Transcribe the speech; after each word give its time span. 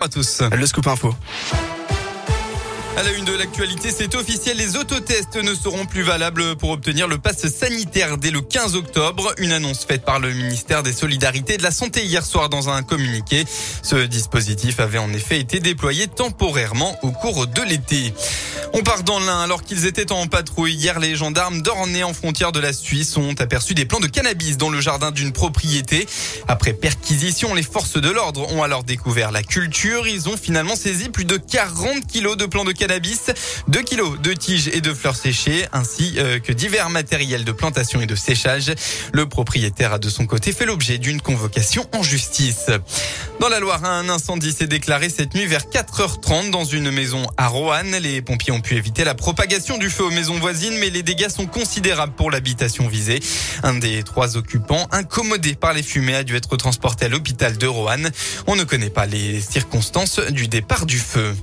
à 0.00 0.08
tous. 0.08 0.42
Le 0.56 0.66
scoop 0.66 0.86
info. 0.86 1.14
À 2.96 3.02
la 3.02 3.12
une 3.12 3.24
de 3.24 3.32
l'actualité, 3.32 3.90
c'est 3.96 4.14
officiel, 4.14 4.56
les 4.56 4.76
autotests 4.76 5.36
ne 5.36 5.54
seront 5.54 5.86
plus 5.86 6.02
valables 6.02 6.56
pour 6.56 6.70
obtenir 6.70 7.06
le 7.06 7.18
pass 7.18 7.46
sanitaire 7.48 8.18
dès 8.18 8.30
le 8.30 8.40
15 8.40 8.76
octobre. 8.76 9.32
Une 9.38 9.52
annonce 9.52 9.84
faite 9.84 10.04
par 10.04 10.18
le 10.18 10.32
ministère 10.32 10.82
des 10.82 10.92
Solidarités 10.92 11.54
et 11.54 11.56
de 11.56 11.62
la 11.62 11.70
Santé 11.70 12.04
hier 12.04 12.24
soir 12.24 12.48
dans 12.48 12.68
un 12.68 12.82
communiqué. 12.82 13.44
Ce 13.82 13.96
dispositif 13.96 14.80
avait 14.80 14.98
en 14.98 15.12
effet 15.12 15.38
été 15.38 15.60
déployé 15.60 16.08
temporairement 16.08 16.98
au 17.02 17.10
cours 17.10 17.46
de 17.46 17.62
l'été. 17.62 18.12
On 18.72 18.82
part 18.82 19.02
dans 19.02 19.18
l'Ain 19.18 19.40
alors 19.40 19.64
qu'ils 19.64 19.86
étaient 19.86 20.12
en 20.12 20.28
patrouille. 20.28 20.74
Hier, 20.74 21.00
les 21.00 21.16
gendarmes 21.16 21.60
d'Ornay 21.60 22.04
en 22.04 22.14
frontière 22.14 22.52
de 22.52 22.60
la 22.60 22.72
Suisse 22.72 23.16
ont 23.16 23.34
aperçu 23.40 23.74
des 23.74 23.84
plants 23.84 23.98
de 23.98 24.06
cannabis 24.06 24.58
dans 24.58 24.70
le 24.70 24.80
jardin 24.80 25.10
d'une 25.10 25.32
propriété. 25.32 26.06
Après 26.46 26.72
perquisition, 26.72 27.52
les 27.54 27.64
forces 27.64 28.00
de 28.00 28.08
l'ordre 28.08 28.48
ont 28.52 28.62
alors 28.62 28.84
découvert 28.84 29.32
la 29.32 29.42
culture. 29.42 30.06
Ils 30.06 30.28
ont 30.28 30.36
finalement 30.36 30.76
saisi 30.76 31.08
plus 31.08 31.24
de 31.24 31.36
40 31.36 32.06
kilos 32.06 32.36
de 32.36 32.46
plants 32.46 32.64
de 32.64 32.70
cannabis, 32.70 33.32
2 33.66 33.82
kilos 33.82 34.20
de 34.20 34.32
tiges 34.34 34.68
et 34.68 34.80
de 34.80 34.94
fleurs 34.94 35.16
séchées, 35.16 35.66
ainsi 35.72 36.14
euh, 36.18 36.38
que 36.38 36.52
divers 36.52 36.90
matériels 36.90 37.44
de 37.44 37.52
plantation 37.52 38.00
et 38.00 38.06
de 38.06 38.14
séchage. 38.14 38.72
Le 39.12 39.28
propriétaire 39.28 39.94
a 39.94 39.98
de 39.98 40.08
son 40.08 40.26
côté 40.26 40.52
fait 40.52 40.66
l'objet 40.66 40.98
d'une 40.98 41.20
convocation 41.20 41.88
en 41.92 42.04
justice. 42.04 42.70
Dans 43.40 43.48
la 43.48 43.58
Loire, 43.58 43.84
un 43.84 44.08
incendie 44.08 44.52
s'est 44.52 44.66
déclaré 44.66 45.08
cette 45.08 45.34
nuit 45.34 45.46
vers 45.46 45.64
4h30 45.64 46.50
dans 46.50 46.64
une 46.64 46.90
maison 46.90 47.26
à 47.36 47.48
Roanne. 47.48 47.96
Les 47.96 48.22
pompiers 48.22 48.52
ont 48.52 48.59
pu 48.60 48.76
éviter 48.76 49.04
la 49.04 49.14
propagation 49.14 49.78
du 49.78 49.90
feu 49.90 50.04
aux 50.04 50.10
maisons 50.10 50.38
voisines, 50.38 50.76
mais 50.78 50.90
les 50.90 51.02
dégâts 51.02 51.28
sont 51.28 51.46
considérables 51.46 52.12
pour 52.12 52.30
l'habitation 52.30 52.88
visée. 52.88 53.20
Un 53.62 53.74
des 53.74 54.02
trois 54.02 54.36
occupants, 54.36 54.86
incommodé 54.92 55.54
par 55.54 55.72
les 55.72 55.82
fumées, 55.82 56.14
a 56.14 56.24
dû 56.24 56.36
être 56.36 56.56
transporté 56.56 57.06
à 57.06 57.08
l'hôpital 57.08 57.56
de 57.56 57.66
Roanne. 57.66 58.10
On 58.46 58.56
ne 58.56 58.64
connaît 58.64 58.90
pas 58.90 59.06
les 59.06 59.40
circonstances 59.40 60.20
du 60.30 60.48
départ 60.48 60.86
du 60.86 60.98
feu. 60.98 61.34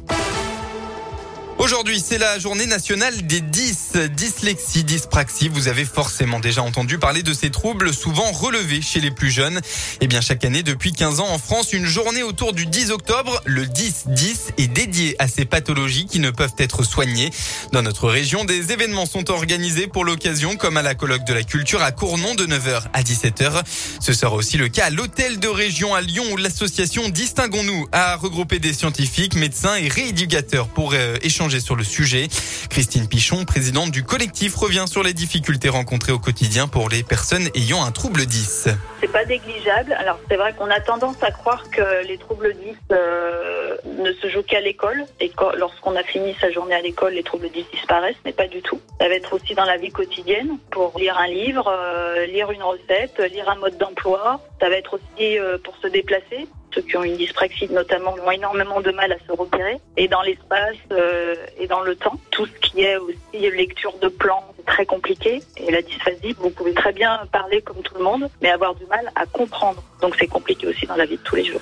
Aujourd'hui, 1.68 2.00
c'est 2.02 2.18
la 2.18 2.40
journée 2.40 2.66
nationale 2.66 3.28
des 3.28 3.42
10. 3.42 3.98
Dyslexie, 4.16 4.86
dyspraxie. 4.86 5.50
Vous 5.50 5.68
avez 5.68 5.84
forcément 5.84 6.40
déjà 6.40 6.64
entendu 6.64 6.98
parler 6.98 7.24
de 7.24 7.34
ces 7.34 7.50
troubles 7.50 7.94
souvent 7.94 8.32
relevés 8.32 8.82
chez 8.82 9.02
les 9.02 9.12
plus 9.12 9.30
jeunes. 9.30 9.60
Eh 10.00 10.08
bien, 10.08 10.22
chaque 10.22 10.46
année, 10.46 10.64
depuis 10.64 10.94
15 10.94 11.20
ans 11.20 11.28
en 11.28 11.38
France, 11.38 11.74
une 11.74 11.86
journée 11.86 12.24
autour 12.24 12.54
du 12.54 12.68
10 12.68 12.92
octobre, 12.92 13.42
le 13.44 13.66
10-10 13.66 14.54
est 14.58 14.70
dédié 14.70 15.18
à 15.20 15.28
ces 15.28 15.44
pathologies 15.44 16.06
qui 16.06 16.20
ne 16.20 16.32
peuvent 16.32 16.56
être 16.58 16.84
soignées. 16.84 17.32
Dans 17.74 17.82
notre 17.82 18.08
région, 18.08 18.46
des 18.46 18.72
événements 18.72 19.06
sont 19.06 19.30
organisés 19.30 19.88
pour 19.88 20.06
l'occasion, 20.06 20.56
comme 20.56 20.78
à 20.78 20.82
la 20.82 20.96
colloque 20.96 21.26
de 21.26 21.34
la 21.34 21.44
culture 21.44 21.84
à 21.84 21.92
Cournon 21.92 22.34
de 22.36 22.46
9h 22.46 22.84
à 22.94 23.04
17h. 23.04 23.62
Ce 24.00 24.14
sera 24.14 24.34
aussi 24.36 24.56
le 24.56 24.70
cas 24.70 24.86
à 24.86 24.90
l'hôtel 24.90 25.38
de 25.38 25.50
région 25.50 25.94
à 25.94 26.00
Lyon 26.00 26.24
où 26.32 26.38
l'association 26.38 27.10
Distinguons-nous 27.10 27.90
a 27.92 28.16
regroupé 28.16 28.60
des 28.60 28.72
scientifiques, 28.72 29.36
médecins 29.36 29.76
et 29.76 29.90
rééducateurs 29.90 30.70
pour 30.70 30.94
euh, 30.94 31.18
sur 31.60 31.76
le 31.76 31.84
sujet. 31.84 32.28
Christine 32.70 33.08
Pichon, 33.08 33.46
présidente 33.46 33.92
du 33.92 34.04
collectif, 34.04 34.56
revient 34.56 34.86
sur 34.88 35.04
les 35.04 35.14
difficultés 35.14 35.70
rencontrées 35.70 36.12
au 36.12 36.20
quotidien 36.20 36.68
pour 36.68 36.90
les 36.90 37.04
personnes 37.04 37.48
ayant 37.56 37.84
un 37.84 37.92
trouble 37.92 38.26
10. 38.26 38.70
C'est 39.02 39.12
pas 39.12 39.26
négligeable. 39.26 39.94
Alors 39.94 40.20
c'est 40.30 40.36
vrai 40.36 40.54
qu'on 40.58 40.70
a 40.70 40.80
tendance 40.80 41.22
à 41.22 41.32
croire 41.32 41.70
que 41.70 42.06
les 42.08 42.18
troubles 42.18 42.54
10 42.54 42.76
euh, 42.92 43.78
ne 44.00 44.12
se 44.14 44.30
jouent 44.30 44.44
qu'à 44.44 44.62
l'école 44.62 45.06
et 45.20 45.32
lorsqu'on 45.58 45.96
a 45.96 46.04
fini 46.04 46.36
sa 46.40 46.52
journée 46.52 46.76
à 46.76 46.82
l'école, 46.82 47.14
les 47.14 47.24
troubles 47.24 47.50
10 47.50 47.66
disparaissent, 47.74 48.16
mais 48.26 48.34
pas 48.34 48.48
du 48.48 48.62
tout. 48.62 48.80
Ça 49.00 49.08
va 49.08 49.16
être 49.16 49.34
aussi 49.34 49.56
dans 49.56 49.66
la 49.66 49.78
vie 49.78 49.92
quotidienne 49.92 50.58
pour 50.72 50.98
lire 50.98 51.18
un 51.18 51.28
livre, 51.28 51.68
euh, 51.68 52.26
lire 52.28 52.52
une 52.52 52.64
recette, 52.64 53.20
lire 53.32 53.50
un 53.50 53.56
mode 53.56 53.78
d'emploi. 53.78 54.42
Ça 54.60 54.70
va 54.70 54.76
être 54.76 54.96
aussi 54.96 55.38
euh, 55.38 55.58
pour 55.64 55.76
se 55.78 55.88
déplacer 55.88 56.48
ceux 56.74 56.82
qui 56.82 56.98
ont 56.98 57.04
une 57.04 57.18
dyspraxie 57.18 57.70
notamment 57.72 58.16
ont 58.26 58.32
énormément 58.32 58.82
de 58.82 58.92
mal 58.92 59.12
à 59.12 59.18
se 59.26 59.32
repérer. 59.32 59.78
Et 59.96 60.08
dans 60.08 60.22
l'espace 60.22 60.76
euh, 60.92 61.36
et 61.60 61.68
dans 61.68 61.82
le 61.82 61.96
temps, 61.96 62.20
tout 62.32 62.46
ce 62.46 62.70
qui 62.70 62.82
est 62.82 62.98
aussi 62.98 63.18
lecture 63.34 63.94
de 64.02 64.08
plans, 64.08 64.44
très 64.66 64.86
compliqué. 64.86 65.42
Et 65.58 65.72
la 65.72 65.82
dysphasie, 65.82 66.36
vous 66.40 66.50
pouvez 66.50 66.74
très 66.74 66.94
bien 66.94 67.20
parler 67.32 67.62
comme 67.62 67.82
tout 67.82 67.96
le 67.98 68.04
monde, 68.04 68.30
mais 68.42 68.50
avoir 68.50 68.76
du 68.76 68.86
mal 68.86 69.12
à 69.16 69.26
comprendre. 69.26 69.82
Donc 70.02 70.16
c'est 70.20 70.28
compliqué 70.28 70.68
aussi 70.68 70.86
dans 70.86 70.96
la 70.96 71.06
vie 71.06 71.18
de 71.18 71.24
tous 71.24 71.36
les 71.36 71.46
jours. 71.46 71.62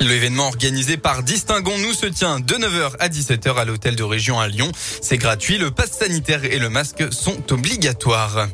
L'événement 0.00 0.48
organisé 0.48 0.96
par 0.96 1.22
Distinguons-nous 1.22 1.94
se 1.94 2.06
tient 2.06 2.40
de 2.40 2.54
9h 2.54 2.96
à 2.98 3.08
17h 3.08 3.56
à 3.56 3.64
l'hôtel 3.64 3.96
de 3.96 4.02
région 4.02 4.38
à 4.38 4.46
Lyon. 4.46 4.70
C'est 4.74 5.16
gratuit, 5.16 5.58
le 5.58 5.70
pass 5.70 5.90
sanitaire 5.92 6.44
et 6.44 6.58
le 6.58 6.68
masque 6.68 7.12
sont 7.12 7.52
obligatoires. 7.52 8.46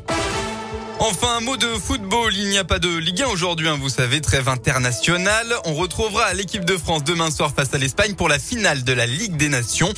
Enfin, 0.99 1.37
un 1.37 1.41
mot 1.41 1.57
de 1.57 1.67
football. 1.67 2.33
Il 2.35 2.47
n'y 2.49 2.57
a 2.57 2.63
pas 2.63 2.79
de 2.79 2.95
Ligue 2.95 3.23
1 3.23 3.27
aujourd'hui, 3.27 3.67
hein, 3.67 3.77
vous 3.79 3.89
savez, 3.89 4.21
trêve 4.21 4.47
internationale. 4.47 5.53
On 5.65 5.73
retrouvera 5.73 6.33
l'équipe 6.33 6.63
de 6.63 6.77
France 6.77 7.03
demain 7.03 7.29
soir 7.29 7.51
face 7.55 7.73
à 7.73 7.77
l'Espagne 7.77 8.13
pour 8.13 8.29
la 8.29 8.39
finale 8.39 8.83
de 8.83 8.93
la 8.93 9.05
Ligue 9.05 9.35
des 9.35 9.49
Nations. 9.49 9.91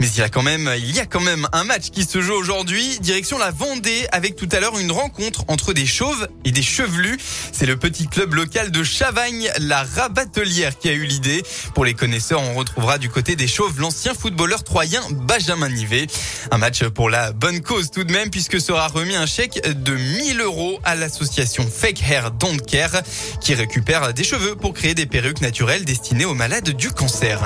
Mais 0.00 0.06
il 0.08 0.18
y 0.18 0.22
a 0.22 0.28
quand 0.28 0.42
même, 0.42 0.70
il 0.76 0.94
y 0.94 1.00
a 1.00 1.06
quand 1.06 1.20
même 1.20 1.48
un 1.52 1.64
match 1.64 1.90
qui 1.90 2.04
se 2.04 2.20
joue 2.20 2.34
aujourd'hui. 2.34 2.98
Direction 3.00 3.38
la 3.38 3.50
Vendée 3.50 4.06
avec 4.12 4.36
tout 4.36 4.48
à 4.52 4.60
l'heure 4.60 4.78
une 4.78 4.92
rencontre 4.92 5.44
entre 5.48 5.72
des 5.72 5.86
chauves 5.86 6.28
et 6.44 6.52
des 6.52 6.62
chevelus. 6.62 7.18
C'est 7.52 7.66
le 7.66 7.76
petit 7.76 8.06
club 8.06 8.34
local 8.34 8.70
de 8.70 8.84
Chavagne, 8.84 9.50
la 9.58 9.82
Rabatelière, 9.82 10.78
qui 10.78 10.88
a 10.88 10.92
eu 10.92 11.04
l'idée. 11.04 11.42
Pour 11.74 11.84
les 11.84 11.94
connaisseurs, 11.94 12.42
on 12.42 12.54
retrouvera 12.54 12.98
du 12.98 13.08
côté 13.08 13.36
des 13.36 13.48
chauves 13.48 13.80
l'ancien 13.80 14.14
footballeur 14.14 14.64
troyen 14.64 15.02
Benjamin 15.10 15.68
Nivet. 15.68 16.08
Un 16.50 16.58
match 16.58 16.84
pour 16.84 17.08
la 17.08 17.32
bonne 17.32 17.60
cause 17.60 17.90
tout 17.90 18.04
de 18.04 18.12
même 18.12 18.30
puisque 18.30 18.60
sera 18.60 18.88
remis 18.88 19.16
un 19.16 19.26
chèque 19.26 19.60
de 19.82 19.94
1000 20.40 20.46
euros 20.46 20.80
à 20.84 20.94
l'association 20.94 21.66
Fake 21.70 22.02
Hair 22.08 22.30
Don't 22.30 22.60
Care 22.66 23.02
qui 23.42 23.52
récupère 23.52 24.14
des 24.14 24.24
cheveux 24.24 24.56
pour 24.56 24.72
créer 24.72 24.94
des 24.94 25.04
perruques 25.04 25.42
naturelles 25.42 25.84
destinées 25.84 26.24
aux 26.24 26.34
malades 26.34 26.70
du 26.70 26.90
cancer. 26.90 27.40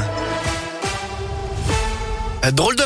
Drôle 2.53 2.77
de 2.77 2.83